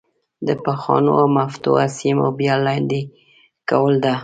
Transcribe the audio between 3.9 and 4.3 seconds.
ده.